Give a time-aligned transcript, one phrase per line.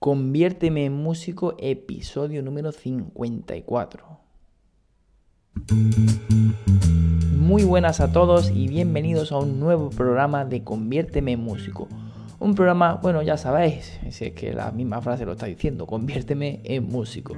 [0.00, 4.20] Conviérteme en músico, episodio número 54.
[7.36, 11.88] Muy buenas a todos y bienvenidos a un nuevo programa de Conviérteme en músico.
[12.40, 16.84] Un programa, bueno, ya sabéis, es que la misma frase lo está diciendo, conviérteme en
[16.84, 17.36] músico.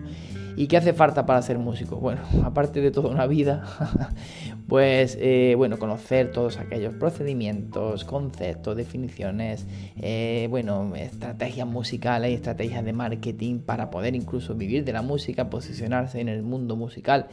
[0.56, 1.96] ¿Y qué hace falta para ser músico?
[1.96, 3.64] Bueno, aparte de toda una vida,
[4.68, 9.66] pues eh, bueno, conocer todos aquellos procedimientos, conceptos, definiciones,
[10.02, 15.48] eh, bueno, estrategias musicales y estrategias de marketing para poder incluso vivir de la música,
[15.48, 17.28] posicionarse en el mundo musical.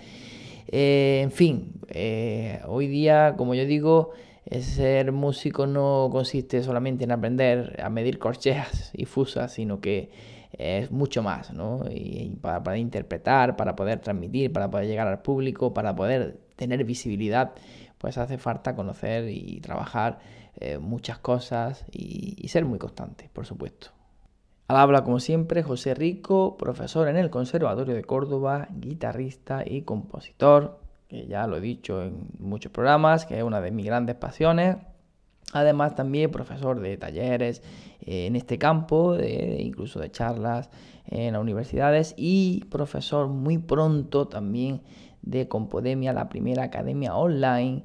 [0.70, 1.73] Eh, en fin,
[2.66, 4.13] hoy día, como yo digo,
[4.62, 10.10] ser músico no consiste solamente en aprender a medir corcheas y fusas, sino que
[10.52, 11.84] es mucho más, ¿no?
[11.90, 16.84] Y, para poder interpretar, para poder transmitir, para poder llegar al público, para poder tener
[16.84, 17.54] visibilidad,
[17.98, 20.20] pues hace falta conocer y trabajar
[20.59, 23.90] eh, muchas cosas y, ser muy constante, por supuesto.
[24.68, 30.80] Al habla, como siempre, José Rico, profesor en el Conservatorio de Córdoba, guitarrista y compositor,
[31.08, 34.77] que ya lo he dicho en muchos programas, que es una de mis grandes pasiones.
[35.53, 37.61] Además también profesor de talleres
[38.02, 40.69] eh, en este campo, de, incluso de charlas
[41.05, 44.81] en las universidades y profesor muy pronto también
[45.22, 47.83] de Compodemia, la primera academia online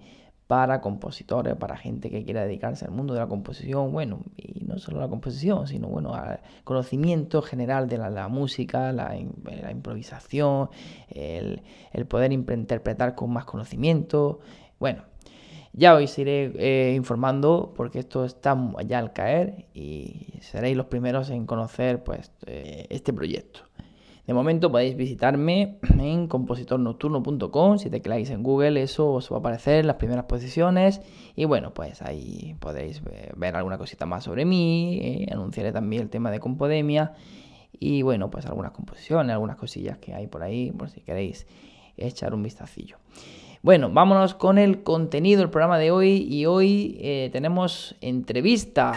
[0.52, 4.76] para compositores, para gente que quiera dedicarse al mundo de la composición, bueno, y no
[4.76, 10.68] solo la composición, sino bueno, al conocimiento general de la, música, la, improvisación,
[11.08, 11.62] el,
[12.06, 14.40] poder interpretar con más conocimiento,
[14.78, 15.04] bueno,
[15.72, 18.54] ya os iré eh, informando porque esto está
[18.86, 23.60] ya al caer y seréis los primeros en conocer pues eh, este proyecto.
[24.26, 27.78] De momento podéis visitarme en compositornocturno.com.
[27.78, 31.00] Si tecláis en Google, eso os va a aparecer en las primeras posiciones.
[31.34, 33.02] Y bueno, pues ahí podéis
[33.34, 35.00] ver alguna cosita más sobre mí.
[35.02, 37.14] Eh, anunciaré también el tema de Compodemia.
[37.72, 41.48] Y bueno, pues algunas composiciones, algunas cosillas que hay por ahí, por si queréis
[41.96, 42.98] echar un vistacillo.
[43.62, 46.28] Bueno, vámonos con el contenido del programa de hoy.
[46.30, 48.92] Y hoy eh, tenemos entrevista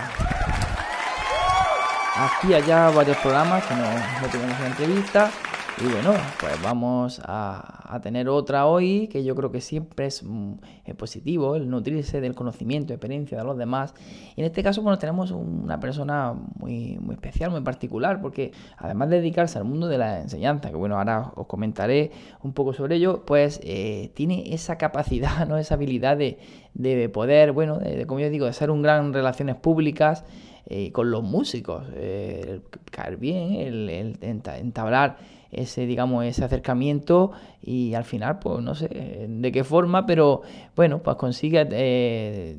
[2.15, 3.83] hacía ya varios programas que no,
[4.31, 5.31] teníamos una entrevista.
[5.77, 10.53] Y bueno, pues vamos a, tener otra hoy, que yo creo que siempre es, mm,
[10.97, 13.93] positivo, el nutrirse del conocimiento, experiencia de los demás.
[14.37, 19.09] Y en este caso, bueno, tenemos una persona muy, muy especial, muy particular, porque además
[19.09, 22.11] de dedicarse al mundo de la enseñanza, que bueno, ahora os comentaré
[22.41, 25.57] un poco sobre ello, pues eh, tiene esa capacidad, ¿no?
[25.57, 26.39] esa habilidad de,
[26.73, 30.23] de poder, bueno, de, como yo digo, de ser un gran relaciones públicas.
[30.67, 35.17] Eh, con los músicos, eh, caer bien, el, entablar
[35.55, 40.43] ese, digamos, ese acercamiento y al final, pues no sé de qué forma, pero
[40.75, 42.55] bueno, pues consigue eh,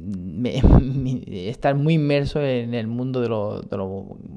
[1.48, 3.64] estar muy inmerso en el mundo de los,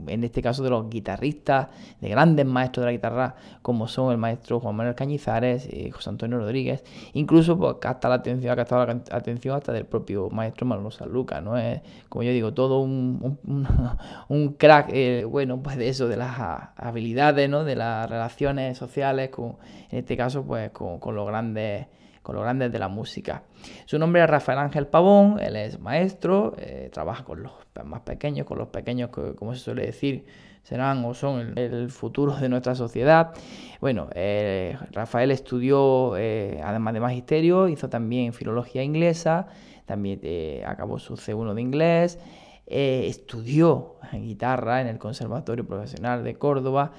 [0.07, 1.69] en este caso, de los guitarristas,
[2.01, 6.11] de grandes maestros de la guitarra, como son el maestro Juan Manuel Cañizares, y José
[6.11, 6.83] Antonio Rodríguez,
[7.13, 11.57] incluso pues hasta la atención, ha la atención hasta del propio maestro Manuel Sanluca, ¿no?
[11.57, 13.39] Es, como yo digo, todo un,
[14.27, 16.37] un, crack, eh, bueno, pues de eso, de las
[16.75, 17.63] habilidades, ¿no?
[17.63, 18.33] De las
[18.77, 19.57] sociales, con,
[19.89, 21.87] en este caso, pues pues, con, los grandes
[22.21, 23.43] con los grandes de la música.
[23.85, 27.53] Su nombre es Rafael Ángel Pavón, él es maestro, eh, trabaja con los
[27.85, 30.25] más pequeños, con los pequeños que, como se suele decir,
[30.61, 33.31] serán o son el, futuro de nuestra sociedad.
[33.79, 39.47] Bueno, eh, Rafael estudió, eh, además de magisterio, hizo también filología inglesa,
[39.85, 40.19] también
[40.67, 42.19] acabó su C1 de inglés,
[42.67, 46.91] estudió guitarra en el Conservatorio Profesional de Córdoba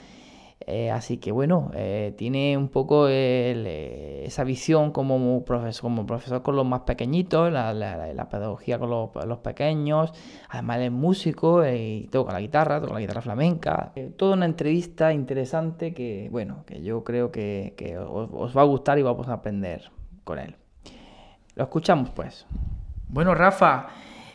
[0.66, 6.42] eh, así que bueno, eh, tiene un poco eh, esa visión como profesor, como profesor
[6.42, 10.12] con los más pequeñitos, la, pedagogía con los, pequeños,
[10.50, 13.92] además es músico y toca la guitarra, toca la guitarra flamenca.
[14.18, 17.74] toda una entrevista interesante que bueno, que yo creo que,
[18.06, 19.90] os, va a gustar y vamos a aprender
[20.24, 20.56] con él.
[21.54, 22.46] Lo escuchamos pues.
[23.08, 23.88] Bueno, Rafa,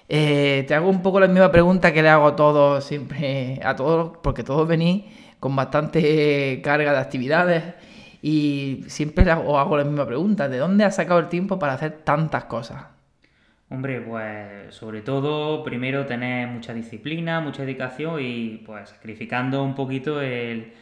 [0.08, 4.18] te hago un poco la misma pregunta que le hago a todos siempre, a todos,
[4.24, 5.06] porque todos venís
[5.40, 7.64] con bastante carga de actividades
[8.22, 11.92] y siempre os hago la misma pregunta, ¿de dónde has sacado el tiempo para hacer
[12.04, 12.86] tantas cosas?
[13.70, 20.22] Hombre, pues sobre todo primero tener mucha disciplina, mucha dedicación y pues sacrificando un poquito
[20.22, 20.74] el,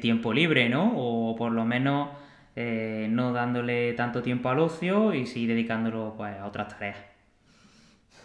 [0.00, 0.92] tiempo libre, ¿no?
[0.96, 2.10] O por lo menos
[2.56, 6.98] eh, no dándole tanto tiempo al ocio y sí dedicándolo pues, a otras tareas.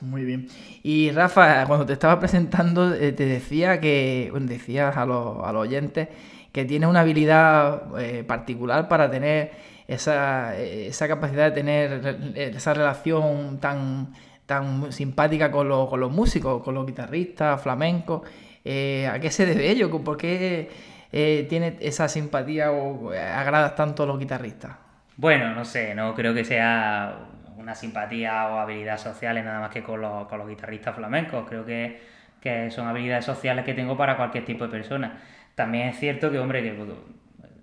[0.01, 0.47] Muy bien.
[0.83, 5.53] Y Rafa, cuando te estaba presentando, eh, te decía que, bueno, decías a los, a
[5.53, 6.09] los oyentes
[6.53, 9.51] que tienes una habilidad eh, particular para tener
[9.87, 14.13] esa, esa, capacidad de tener esa relación tan,
[14.45, 18.21] tan simpática con los, con los músicos, con los guitarristas, flamencos.
[18.63, 19.89] Eh, ¿A qué se debe ello?
[20.03, 20.69] ¿Por qué
[21.11, 24.77] eh, tiene esa simpatía o agrada tanto a los guitarristas?
[25.17, 27.29] Bueno, no sé, no creo que sea
[27.63, 31.47] una simpatía o habilidades sociales nada más que con los, con los guitarristas flamencos.
[31.47, 32.01] Creo que,
[32.41, 35.19] que, son habilidades sociales que tengo para cualquier tipo de persona.
[35.55, 36.73] También es cierto que, hombre, que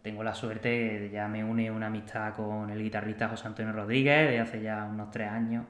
[0.03, 4.41] tengo la suerte, ya me une una amistad con el guitarrista José Antonio Rodríguez de
[4.41, 5.67] hace ya unos tres años,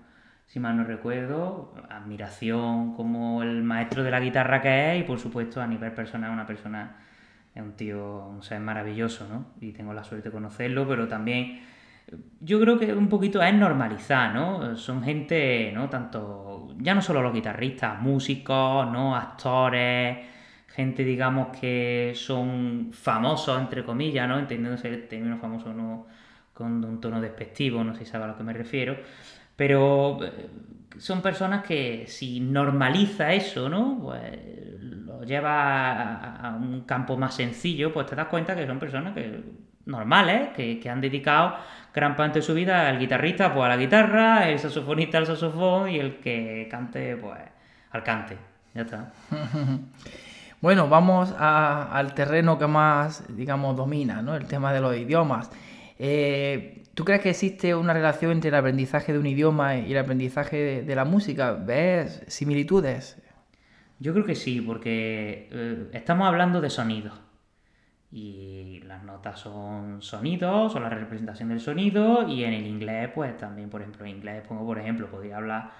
[0.47, 1.75] si mal no recuerdo.
[1.89, 6.31] Admiración como el maestro de la guitarra que es y, por supuesto, a nivel personal,
[6.31, 6.99] una persona,
[7.55, 9.47] es un tío, un maravilloso, ¿no?
[9.61, 11.63] Y tengo la suerte de conocerlo, pero también
[12.41, 14.77] yo creo que un poquito es normalizar, ¿no?
[14.77, 15.89] Son gente, ¿no?
[15.89, 19.15] Tanto, ya no solo los guitarristas, músicos, ¿no?
[19.17, 20.19] Actores,
[20.69, 24.39] gente, digamos, que son famosos, entre comillas, ¿no?
[24.39, 26.07] Entendiéndose el término famoso no
[26.55, 28.97] con un tono despectivo, no sé si sabe a lo que me refiero,
[29.57, 30.49] pero eh,
[30.99, 33.99] son personas que si normaliza eso, ¿no?
[34.03, 34.39] Pues
[34.83, 39.43] lo lleva a, un campo más sencillo, pues te das cuenta que son personas que
[39.87, 41.55] normales, que, que han dedicado
[41.95, 45.91] gran parte de su vida al guitarrista, pues a la guitarra, el saxofonista al saxofón
[45.91, 47.39] y el que cante, pues
[47.91, 48.37] al cante.
[48.75, 49.13] Ya está.
[50.61, 54.37] bueno, vamos al terreno que más, digamos, domina, ¿no?
[54.37, 55.51] El tema de los idiomas.
[55.99, 59.99] Eh, ¿Tú crees que existe una relación entre el aprendizaje de un idioma y el
[59.99, 61.53] aprendizaje de, la música?
[61.53, 63.21] ¿Ves similitudes?
[63.99, 67.15] Yo creo que sí, porque eh, estamos hablando de sonidos
[68.13, 73.37] y las notas son sonidos, son la representación del sonido y en el inglés pues
[73.39, 75.71] también, por ejemplo, en inglés pongo por ejemplo, podría hablar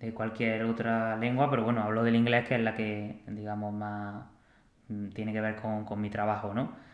[0.00, 4.24] de cualquier otra lengua, pero bueno, hablo del inglés que es la que digamos más
[4.88, 6.84] mm, tiene que ver con, con mi trabajo, ¿no?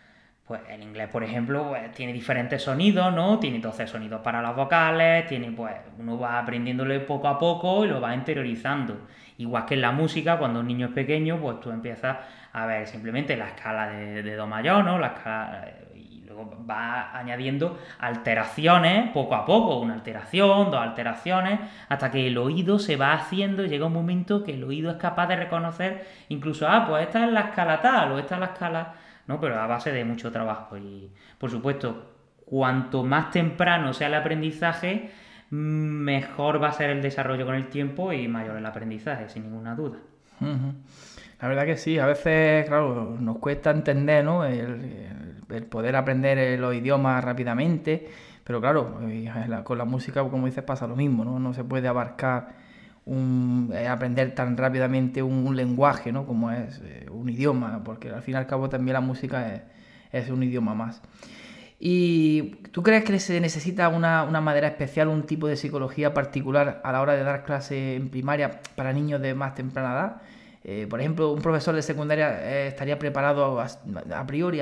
[0.50, 3.38] Pues el inglés, por ejemplo, pues, tiene diferentes sonidos, ¿no?
[3.38, 7.88] Tiene entonces sonidos para las vocales, tiene, pues, uno va aprendiéndole poco a poco y
[7.88, 9.06] lo va interiorizando.
[9.40, 12.18] Igual que en la música, cuando un niño es pequeño, pues tú empiezas
[12.52, 14.98] a ver simplemente la escala de, do mayor, ¿no?
[14.98, 21.58] La escala, y luego va añadiendo alteraciones poco a poco, una alteración, dos alteraciones,
[21.88, 25.26] hasta que el oído se va haciendo, llega un momento que el oído es capaz
[25.28, 28.92] de reconocer incluso, ah, pues esta es la escala tal o esta es la escala,
[29.26, 29.40] ¿no?
[29.40, 32.12] Pero a base de mucho trabajo y, por supuesto,
[32.44, 35.10] cuanto más temprano sea el aprendizaje,
[35.50, 39.74] mejor va a ser el desarrollo con el tiempo y mayor el aprendizaje, sin ninguna
[39.74, 39.98] duda.
[40.40, 44.44] La verdad que sí, a veces, claro, nos cuesta entender, ¿no?
[44.44, 45.36] El,
[45.68, 48.08] poder aprender los idiomas rápidamente,
[48.44, 49.00] pero claro,
[49.64, 51.40] con la música, como dices, pasa lo mismo, ¿no?
[51.40, 52.54] No se puede abarcar
[53.06, 56.26] eh, aprender tan rápidamente un, lenguaje, ¿no?
[56.26, 59.64] Como es eh, un idioma, porque al fin y al cabo también la música
[60.12, 61.02] es un idioma más.
[61.82, 66.82] ¿Y tú crees que se necesita una, una, manera especial, un tipo de psicología particular
[66.84, 70.22] a la hora de dar clase en primaria para niños de más temprana edad?
[70.62, 74.60] Eh, por ejemplo, un profesor de secundaria eh, estaría preparado a, priori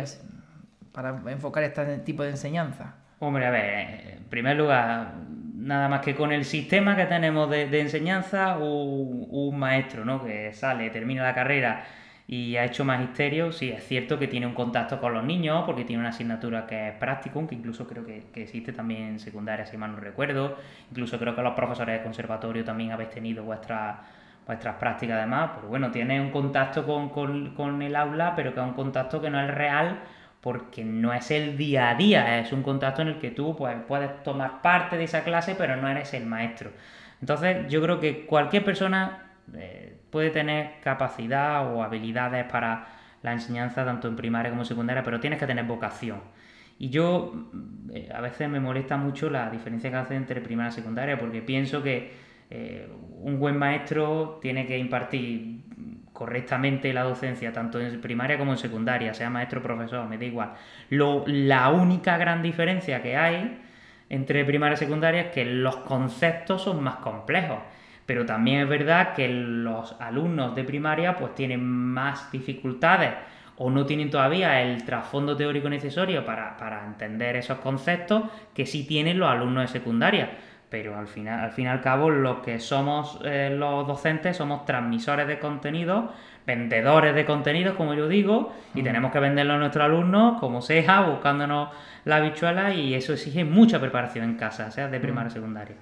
[0.92, 2.94] para enfocar este tipo de enseñanza.
[3.18, 5.14] Hombre, a ver, en primer lugar,
[5.56, 10.24] nada más que con el sistema que tenemos de, enseñanza, un, maestro ¿no?
[10.24, 11.84] que sale, termina la carrera
[12.28, 15.84] y ha hecho magisterio, sí, es cierto que tiene un contacto con los niños, porque
[15.84, 19.66] tiene una asignatura que es práctico, que incluso creo que, que, existe también en secundaria,
[19.66, 20.56] si mal no recuerdo.
[20.90, 24.04] Incluso creo que los profesores de conservatorio también habéis tenido vuestra
[24.48, 28.72] vuestras prácticas además, pues bueno, tienes un contacto con, el aula, pero que es un
[28.72, 30.00] contacto que no es real
[30.40, 33.76] porque no es el día a día, es un contacto en el que tú pues,
[33.86, 36.70] puedes tomar parte de esa clase, pero no eres el maestro.
[37.20, 42.86] Entonces yo creo que cualquier persona eh, puede tener capacidad o habilidades para
[43.22, 46.20] la enseñanza tanto en primaria como en secundaria, pero tienes que tener vocación.
[46.78, 47.50] Y yo
[47.92, 51.42] eh, a veces me molesta mucho la diferencia que hace entre primaria y secundaria, porque
[51.42, 52.12] pienso que
[52.50, 52.88] eh,
[53.20, 55.64] un buen maestro tiene que impartir
[56.12, 60.24] correctamente la docencia, tanto en primaria como en secundaria, sea maestro o profesor, me da
[60.24, 60.54] igual.
[60.90, 63.60] Lo, la única gran diferencia que hay
[64.08, 67.58] entre primaria y secundaria es que los conceptos son más complejos.
[68.08, 73.10] Pero también es verdad que los alumnos de primaria pues tienen más dificultades
[73.58, 78.22] o no tienen todavía el trasfondo teórico necesario para, para entender esos conceptos
[78.54, 80.30] que sí tienen los alumnos de secundaria.
[80.70, 84.64] Pero al final, al fin y al cabo, lo que somos eh, los docentes somos
[84.64, 86.10] transmisores de contenido,
[86.46, 91.02] vendedores de contenidos, como yo digo, y tenemos que venderlo a nuestros alumnos, como sea,
[91.02, 91.68] buscándonos
[92.06, 95.76] la habichuela, y eso exige mucha preparación en casa, sea de primaria o secundaria.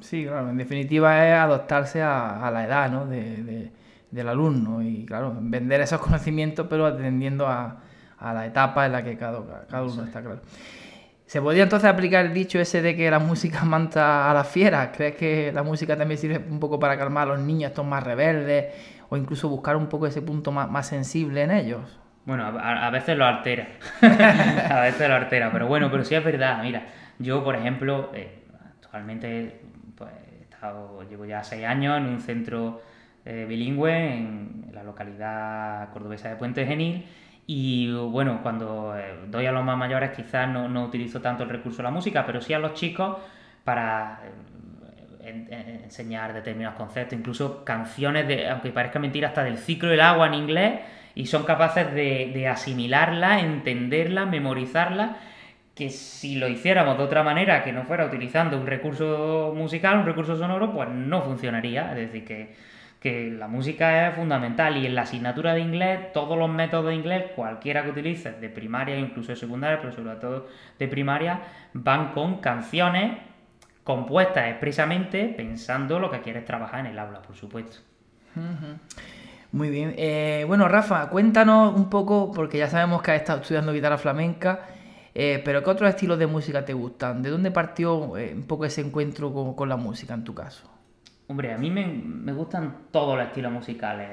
[0.00, 3.06] Sí, claro, en definitiva es adaptarse a, la edad ¿no?
[3.06, 3.70] de,
[4.10, 7.78] del alumno y, claro, vender esos conocimientos, pero atendiendo a,
[8.18, 10.40] a la etapa en la que cada, cada uno está, claro.
[11.26, 14.90] ¿Se podría entonces aplicar el dicho ese de que la música manta a las fieras?
[14.96, 18.02] ¿Crees que la música también sirve un poco para calmar a los niños, estos más
[18.02, 18.66] rebeldes?
[19.08, 21.98] o incluso buscar un poco ese punto más, sensible en ellos.
[22.24, 23.68] Bueno, a, veces lo altera,
[24.02, 26.86] a veces lo altera, pero bueno, pero sí es verdad, mira,
[27.18, 28.42] yo por ejemplo, eh,
[28.82, 29.62] actualmente
[29.98, 32.80] pues, he estado, llevo ya seis años en un centro
[33.24, 37.04] eh, bilingüe en la localidad cordobesa de Puente Genil
[37.46, 41.48] y bueno, cuando eh, doy a los más mayores quizás no, no, utilizo tanto el
[41.48, 43.16] recurso de la música, pero sí a los chicos
[43.64, 44.20] para
[45.20, 50.26] eh, enseñar determinados conceptos, incluso canciones, de, aunque parezca mentira, hasta del ciclo del agua
[50.26, 50.80] en inglés,
[51.14, 55.16] y son capaces de, de asimilarla, entenderla, memorizarla,
[55.78, 60.06] que si lo hiciéramos de otra manera, que no fuera utilizando un recurso musical, un
[60.06, 61.92] recurso sonoro, pues no funcionaría.
[61.92, 62.68] Es decir, que
[63.00, 66.94] que la música es fundamental y en la asignatura de inglés, todos los métodos de
[66.96, 71.40] inglés, cualquiera que utilices, de primaria, incluso de secundaria, pero sobre todo de primaria,
[71.74, 73.18] van con canciones
[73.84, 77.78] compuestas expresamente pensando lo que quieres trabajar en el aula, por supuesto.
[79.52, 79.94] Muy bien.
[79.96, 84.60] Eh, bueno, Rafa, cuéntanos un poco, porque ya sabemos que has estado estudiando guitarra flamenca,
[85.20, 87.22] eh, pero ¿qué otros estilos de música te gustan?
[87.22, 90.70] ¿De dónde partió eh, un poco ese encuentro con la música en tu caso?
[91.26, 94.08] Hombre, a mí me, gustan todos los estilos musicales.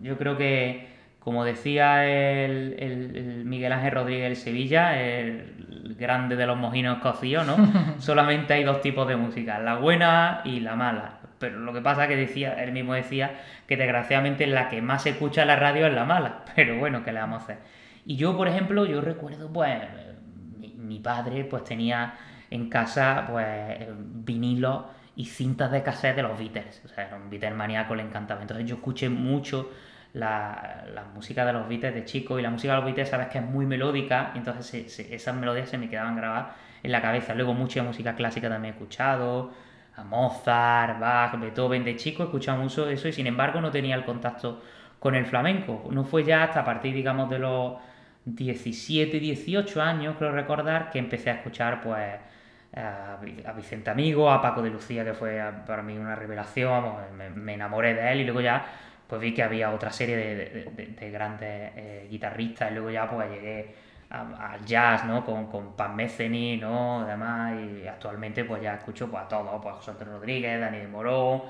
[0.00, 0.88] Yo creo que,
[1.18, 7.56] como decía el, Miguel Ángel Rodríguez del Sevilla, el grande de los mojinos cocidos, ¿no?
[7.98, 11.18] Solamente hay dos tipos de música, la buena y la mala.
[11.38, 15.02] Pero lo que pasa es que decía, él mismo decía que desgraciadamente la que más
[15.02, 16.44] se escucha en la radio es la mala.
[16.54, 17.58] Pero bueno, ¿qué le vamos a hacer?
[18.04, 19.80] Y yo, por ejemplo, yo recuerdo, pues,
[20.86, 22.14] mi, padre pues tenía
[22.50, 24.84] en casa, pues, vinilos
[25.16, 26.82] y cintas de cassette de los Beatles.
[26.84, 28.42] O sea, era un Beatles maníaco, le encantaba.
[28.42, 29.70] Entonces yo escuché mucho
[30.12, 33.38] la, música de los Beatles de chico y la música de los Beatles sabes que
[33.38, 37.34] es muy melódica y entonces esas melodías se me quedaban grabadas en la cabeza.
[37.34, 39.52] Luego mucha música clásica también he escuchado,
[39.96, 41.84] a Mozart, Bach, Beethoven.
[41.84, 44.62] De chico he escuchado mucho eso y sin embargo no tenía el contacto
[44.98, 45.88] con el flamenco.
[45.90, 47.74] No fue ya hasta a partir, digamos, de los
[48.26, 52.14] 17, 18 años, creo recordar, que empecé a escuchar pues
[52.74, 56.84] a Vicente Amigo, a Paco de Lucía, que fue para mí una revelación,
[57.36, 58.66] me, enamoré de él y luego ya
[59.06, 63.74] pues vi que había otra serie de, grandes eh, guitarristas y luego ya pues llegué
[64.10, 65.24] al jazz, ¿no?
[65.24, 67.02] Con, con Pan Meceni, ¿no?
[67.02, 71.42] Además, y actualmente pues ya escucho pues, a todos, pues José Rodríguez, Dani de Morón,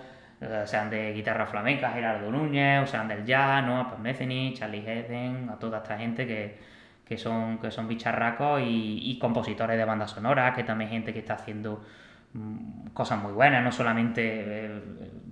[0.66, 3.80] sean de guitarra flamenca, Gerardo Núñez, o sean del jazz, ¿no?
[3.80, 6.58] A Pan Meceni, Charlie Hedden, a toda esta gente que,
[7.06, 11.34] que son, que son bicharracos y, compositores de bandas sonoras, que también gente que está
[11.34, 11.82] haciendo
[12.34, 14.82] mm, cosas muy buenas, no solamente eh,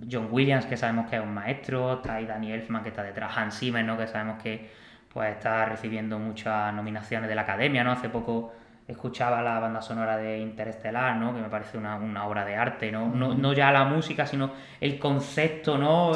[0.09, 3.37] John Williams, que sabemos que es un maestro, está ahí Danny Elfman, que está detrás,
[3.37, 3.97] Hans Zimmer, ¿no?
[3.97, 4.69] que sabemos que
[5.13, 7.91] pues, está recibiendo muchas nominaciones de la academia, ¿no?
[7.91, 8.53] Hace poco
[8.87, 11.33] escuchaba la banda sonora de Interestelar, ¿no?
[11.33, 13.07] Que me parece una, obra de arte, ¿no?
[13.07, 13.53] ¿no?
[13.53, 16.11] ya la música, sino el concepto, ¿no?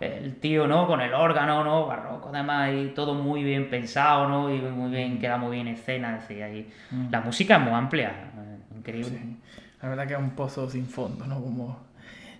[0.00, 0.86] el tío, ¿no?
[0.86, 1.86] Con el órgano, ¿no?
[1.86, 4.52] Barroco, además, y todo muy bien pensado, ¿no?
[4.52, 6.68] Y muy bien, queda muy bien escena, decía, y
[7.10, 9.20] la música es muy amplia, eh, increíble.
[9.80, 11.40] La verdad que es un pozo sin fondo, ¿no?
[11.40, 11.86] Como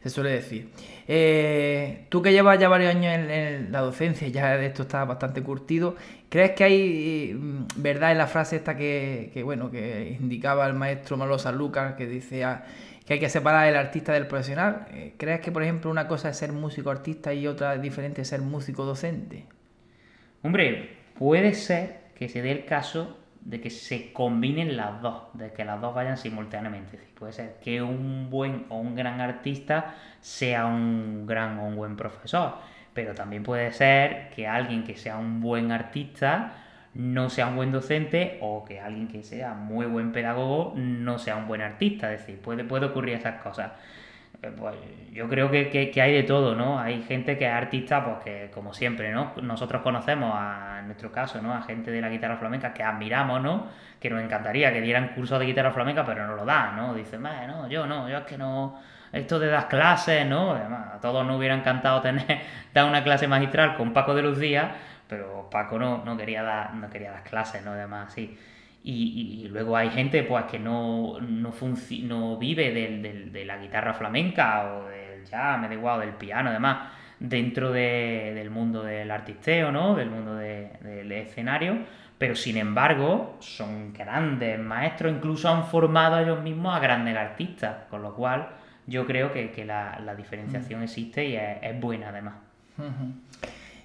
[0.09, 0.69] se suele decir.
[1.09, 5.43] Eh, tú que llevas ya varios años en, la docencia, ya de esto estás bastante
[5.43, 5.97] curtido,
[6.29, 11.17] ¿crees que hay mm, verdad en la frase esta que, bueno, que indicaba el maestro
[11.17, 12.65] Manolo Sanlúcar, que decía
[13.05, 14.87] que hay que separar el artista del profesional?
[14.93, 18.25] Eh, ¿Crees que, por ejemplo, una cosa es ser músico artista y otra es diferente
[18.25, 19.45] ser músico docente?
[20.45, 25.53] Hombre, puede ser que se dé el caso de que se combinen las dos, de
[25.53, 26.99] que las dos vayan simultáneamente.
[27.19, 31.97] puede ser que un buen o un gran artista sea un gran o un buen
[31.97, 32.55] profesor,
[32.93, 36.55] pero también puede ser que alguien que sea un buen artista
[36.95, 41.37] no sea un buen docente o que alguien que sea muy buen pedagogo no sea
[41.37, 42.13] un buen artista.
[42.13, 43.73] Es decir, puede, puede ocurrir esas cosas.
[44.43, 44.75] Eh, pues
[45.13, 46.79] yo creo que, hay de todo, ¿no?
[46.79, 49.33] Hay gente que es artista, pues que como siempre, ¿no?
[49.43, 51.55] Nosotros conocemos, a, en nuestro caso, ¿no?
[51.55, 53.69] A gente de la guitarra flamenca que admiramos, ¿no?
[53.99, 56.95] Que nos encantaría que dieran cursos de guitarra flamenca, pero no lo dan, ¿no?
[56.95, 58.79] Dicen, no, yo no, yo es que no...
[59.13, 60.53] Esto de dar clases, ¿no?
[60.53, 62.43] Además, a todos nos hubiera encantado tener,
[62.75, 64.75] dar una clase magistral con Paco de Lucía,
[65.09, 67.73] pero Paco no, no, quería, dar, no quería dar clases, ¿no?
[67.73, 68.37] Además, sí.
[68.89, 71.53] Y, luego hay gente pues que no, no,
[72.03, 76.89] no vive de la guitarra flamenca o del jazz, me da igual, del piano, además,
[77.19, 79.97] dentro del mundo del artisteo, ¿no?
[79.97, 81.79] Del mundo del escenario,
[82.17, 88.03] pero sin embargo son grandes maestros, incluso han formado ellos mismos a grandes artistas, con
[88.03, 88.51] lo cual
[88.87, 90.85] yo creo que, la, diferenciación mm.
[90.85, 92.35] existe y es, buena además.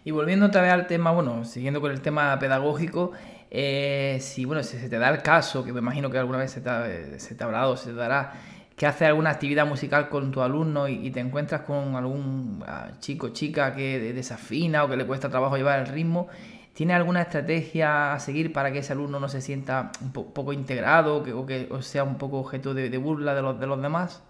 [0.04, 3.14] Y volviendo otra vez al tema, bueno, siguiendo con el tema pedagógico,
[3.54, 6.52] eh, si, bueno, si se te da el caso, que me imagino que alguna vez
[6.52, 6.88] se te, ha,
[7.20, 8.32] se ha hablado, se te dará,
[8.78, 13.30] que haces alguna actividad musical con tu alumno y, te encuentras con algún ah, chico
[13.30, 16.30] chica que desafina o que le cuesta trabajo llevar el ritmo,
[16.74, 21.18] ¿tiene alguna estrategia a seguir para que ese alumno no se sienta un poco integrado
[21.18, 24.24] o que sea un poco objeto de, burla de los, de los demás?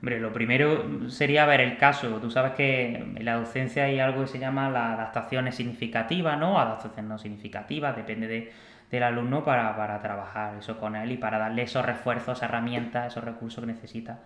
[0.00, 2.18] Hombre, lo primero sería ver el caso.
[2.20, 6.60] Tú sabes que en la docencia hay algo que se llama la adaptación significativa, ¿no?
[6.60, 8.52] Adaptación no significativa, depende de
[8.90, 13.24] del alumno para, para, trabajar eso con él y para darle esos refuerzos, herramientas, esos
[13.24, 14.20] recursos que necesita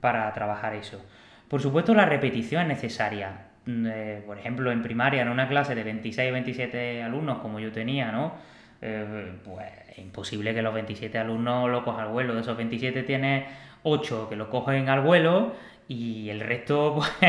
[0.00, 1.04] para trabajar eso.
[1.48, 3.48] Por supuesto, la repetición es necesaria.
[3.66, 7.72] Mm, eh, por ejemplo, en primaria, en una clase de 26 27 alumnos, como yo
[7.72, 8.34] tenía, ¿no?
[8.80, 12.34] Eh, pues es imposible que los 27 alumnos lo cojan al vuelo.
[12.34, 13.46] De esos 27 tiene
[13.84, 15.52] 8 que lo cogen al vuelo
[15.86, 16.98] y el resto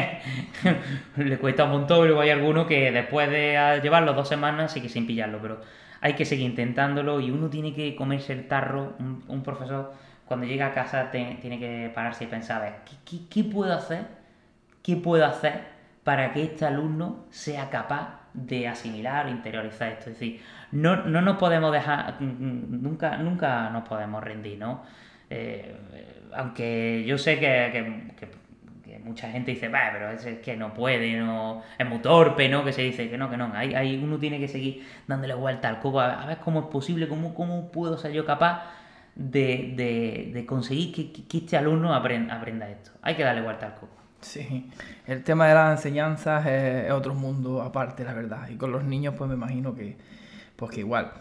[1.15, 4.71] pues le cuesta un montón y luego hay alguno que después de llevarlo dos semanas
[4.71, 5.61] sigue sin pillarlo, pero
[6.01, 9.93] hay que seguir intentándolo y uno tiene que comerse el tarro, un, profesor
[10.25, 12.73] cuando llega a casa tiene que pararse y pensar, ver,
[13.29, 14.05] ¿qué, puedo hacer?
[14.81, 20.09] ¿Qué puedo hacer para que este alumno sea capaz de asimilar, interiorizar esto?
[20.09, 24.83] Es decir, no, no nos podemos dejar, nunca, nunca nos podemos rendir, ¿no?
[25.35, 25.75] Eh,
[26.33, 28.13] aunque yo sé que
[29.05, 32.65] mucha gente dice, pero es que no puede, no es muy torpe, ¿no?
[32.65, 33.51] Que se dice que no, que no.
[33.53, 37.33] Ahí, uno tiene que seguir dándole vuelta al coco a, ver cómo es posible, cómo,
[37.33, 38.63] cómo puedo ser yo capaz
[39.15, 42.91] de, conseguir que, este alumno aprenda, aprenda esto.
[43.01, 43.95] Hay que darle vuelta al coco.
[44.21, 44.71] Sí,
[45.05, 48.49] el tema de las enseñanzas es, otro mundo aparte, la verdad.
[48.49, 49.97] Y con los niños, pues me imagino que,
[50.55, 51.11] pues que igual.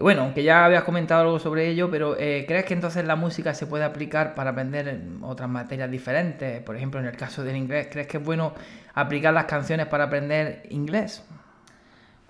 [0.00, 3.54] Bueno, aunque ya habías comentado algo sobre ello, pero eh, ¿crees que entonces la música
[3.54, 6.60] se puede aplicar para aprender otras materias diferentes?
[6.62, 8.54] Por ejemplo, en el caso del inglés, ¿crees que es bueno
[8.94, 11.28] aplicar las canciones para aprender inglés?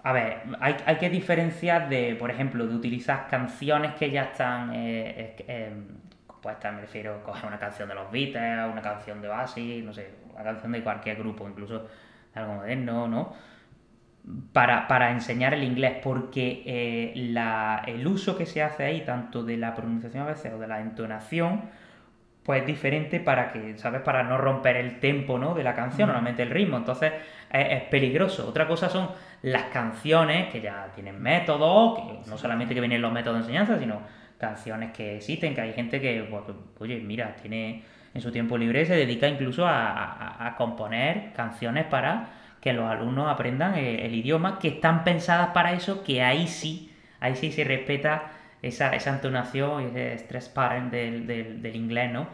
[0.02, 5.36] A ver, hay, que diferenciar de, por ejemplo, de utilizar canciones que ya están eh,
[5.46, 5.72] eh,
[6.44, 10.10] me refiero, a coger una canción de los Beatles, una canción de Oasis, no sé,
[10.34, 11.86] una canción de cualquier grupo, incluso
[12.34, 13.32] de algo moderno, ¿no?
[14.52, 17.12] Para, enseñar el inglés, porque eh,
[17.86, 20.80] el uso que se hace ahí, tanto de la pronunciación a veces o de la
[20.80, 21.62] entonación,
[22.44, 24.00] pues es diferente para que, ¿sabes?
[24.02, 25.54] Para no romper el tempo, ¿no?
[25.54, 26.76] De la canción, normalmente el ritmo.
[26.76, 27.12] Entonces
[27.50, 28.48] es, peligroso.
[28.48, 29.10] Otra cosa son
[29.42, 33.78] las canciones que ya tienen métodos, que no solamente que vienen los métodos de enseñanza,
[33.78, 34.02] sino
[34.38, 36.42] canciones que existen, que hay gente que, pues,
[36.80, 42.72] oye, mira, tiene en su tiempo libre se dedica incluso a componer canciones para que
[42.72, 47.50] los alumnos aprendan el, idioma, que están pensadas para eso, que ahí sí, ahí sí
[47.50, 48.30] se respeta
[48.62, 52.28] esa, esa entonación y ese stress parent del, del, inglés, ¿no?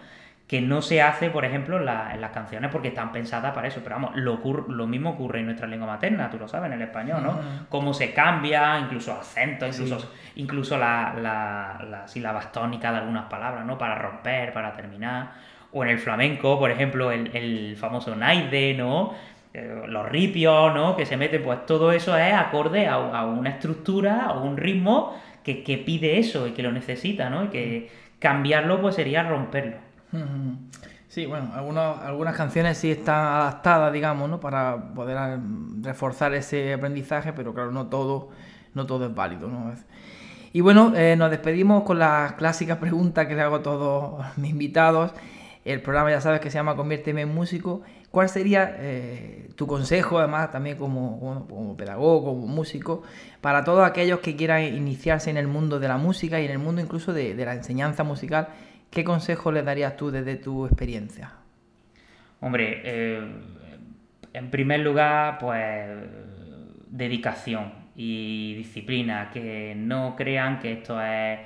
[0.47, 3.81] Que no se hace, por ejemplo, en, las canciones porque están pensadas para eso.
[3.83, 4.39] Pero vamos, lo,
[4.69, 7.41] lo, mismo ocurre en nuestra lengua materna, tú lo sabes, en el español, ¿no?
[7.71, 13.65] Cómo se cambia, incluso acento, incluso, incluso la, la, la sílabas tónicas de algunas palabras,
[13.65, 13.79] ¿no?
[13.79, 15.33] Para romper, para terminar.
[15.73, 19.15] O en el flamenco, por ejemplo, el, el famoso naide, ¿no?
[19.55, 20.95] Eh, los ripios, ¿no?
[20.95, 25.83] Que se meten, pues todo eso es acorde a, una estructura o un ritmo que,
[25.85, 27.45] pide eso y que lo necesita, ¿no?
[27.45, 29.79] Y que cambiarlo pues sería romperlo.
[31.09, 34.39] Sí, bueno, algunas, algunas canciones sí están adaptadas, digamos, ¿no?
[34.41, 35.39] Para poder eh,
[35.81, 38.29] reforzar ese aprendizaje, pero claro, no todo,
[38.75, 39.73] no todo es válido, ¿no?
[40.53, 44.51] Y bueno, eh, nos despedimos con las clásicas preguntas que le hago a todos mis
[44.51, 45.13] invitados.
[45.65, 50.19] El programa ya sabes que se llama Conviérteme en músico ¿Cuál sería eh, tu consejo,
[50.19, 53.03] además, también como, pedagogo, como músico,
[53.41, 56.59] para todos aquellos que quieran iniciarse en el mundo de la música y en el
[56.59, 58.49] mundo incluso de, la enseñanza musical?
[58.91, 61.33] ¿Qué consejo les darías tú desde tu experiencia?
[62.41, 63.21] Hombre, eh,
[64.33, 65.87] en primer lugar, pues
[66.89, 71.41] dedicación y disciplina, que no crean que esto es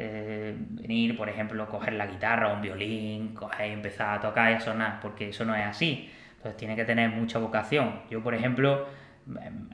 [0.00, 4.52] eh, venir, por ejemplo, coger la guitarra o un violín, coger y empezar a tocar
[4.52, 6.08] y a sonar, porque eso no es así.
[6.36, 8.02] Entonces tiene que tener mucha vocación.
[8.08, 8.86] Yo, por ejemplo,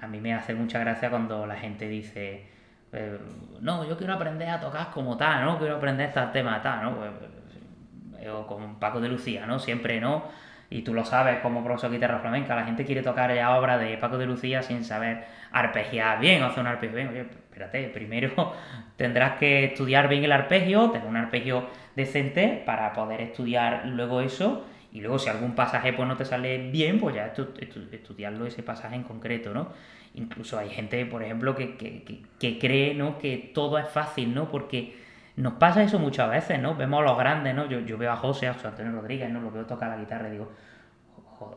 [0.01, 2.47] a mí me hace mucha gracia cuando la gente dice,
[2.93, 3.19] eh,
[3.61, 5.59] no, yo quiero aprender a tocar como tal, ¿no?
[5.59, 6.97] Quiero aprender este tema tal, ¿no?
[6.97, 7.11] Pues,
[8.21, 9.59] eh, o con Paco de Lucía, ¿no?
[9.59, 10.25] Siempre, ¿no?
[10.71, 13.79] Y tú lo sabes como profesor de guitarra flamenca, la gente quiere tocar ya obra
[13.79, 17.09] de Paco de Lucía sin saber arpegiar bien o hacer un arpegio bien.
[17.09, 18.55] Oye, espérate, primero
[18.97, 24.67] tendrás que estudiar bien el arpegio, tener un arpegio decente para poder estudiar luego eso.
[24.93, 27.33] Y luego si algún pasaje pues no te sale bien, pues ya
[27.91, 29.73] estudiarlo ese pasaje en concreto, ¿no?
[30.15, 31.77] Incluso hay gente, por ejemplo, que,
[32.39, 33.19] que, cree, ¿no?
[33.19, 34.49] Que todo es fácil, ¿no?
[34.49, 34.95] Porque
[35.37, 36.75] nos pasa eso muchas veces, ¿no?
[36.75, 37.67] Vemos a los grandes, ¿no?
[37.67, 39.41] Yo, yo veo a José, a José Antonio Rodríguez, ¿no?
[39.41, 40.53] Lo veo tocar la guitarra y digo,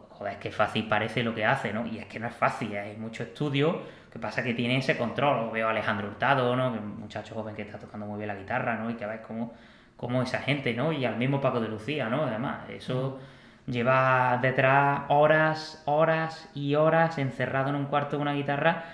[0.10, 1.86] joder, es que fácil parece lo que hace, ¿no?
[1.86, 5.52] Y es que no es fácil, hay mucho estudio, que pasa que tiene ese control.
[5.52, 6.72] veo a Alejandro Hurtado, ¿no?
[6.72, 8.90] Que es un muchacho joven que está tocando muy bien la guitarra, ¿no?
[8.90, 9.54] Y que ves cómo
[9.98, 10.94] como esa gente, ¿no?
[10.94, 12.24] Y al mismo Paco de Lucía, ¿no?
[12.24, 13.20] Además, eso
[13.66, 18.86] lleva detrás horas, horas y horas encerrado en un cuarto con una guitarra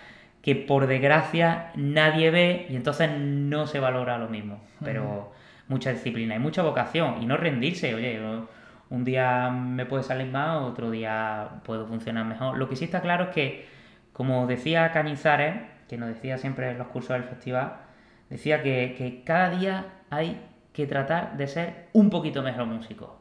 [0.43, 4.59] que por desgracia nadie ve y entonces no se valora lo mismo.
[4.83, 5.31] Pero
[5.69, 8.19] mucha disciplina y mucha vocación y no rendirse, oye,
[8.89, 12.57] un día me puede salir más, otro día puedo funcionar mejor.
[12.57, 13.65] Lo que sí está claro es que,
[14.11, 17.77] como decía Cañizares, que nos decía siempre en los cursos del festival,
[18.29, 20.41] decía que, que cada día hay
[20.73, 23.17] que tratar de ser un poquito mejor músico.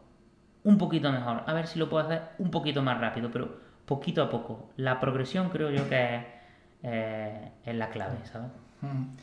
[0.64, 1.44] Un poquito mejor.
[1.46, 4.70] A ver si lo puedo hacer un poquito más rápido, pero poquito a poco.
[4.76, 6.22] La progresión creo yo que es,
[6.82, 8.48] eh, la clave, ¿sabes?
[8.80, 9.14] Mm.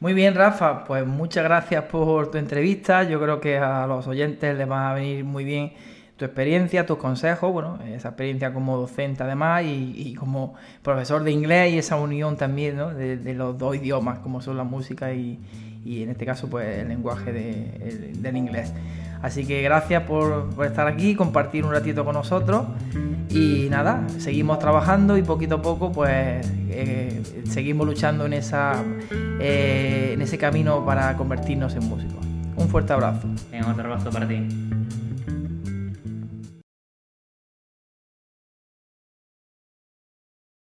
[0.00, 3.02] Muy bien, Rafa, pues muchas gracias por tu entrevista.
[3.02, 5.72] Yo creo que a los oyentes les va a venir muy bien
[6.16, 11.72] tu experiencia, tus consejos, bueno, esa experiencia como docente además y, como profesor de inglés
[11.72, 12.94] y esa unión también ¿no?
[12.94, 15.38] de, los dos idiomas como son la música y,
[15.84, 18.74] y en este caso pues el lenguaje del inglés.
[19.22, 22.64] Así que gracias por, estar aquí, compartir un ratito con nosotros
[23.28, 28.82] y nada, seguimos trabajando y poquito a poco pues eh, seguimos luchando en, esa,
[29.40, 32.24] eh, en ese camino para convertirnos en músicos.
[32.56, 33.28] Un fuerte abrazo.
[33.68, 34.69] otro abrazo para ti.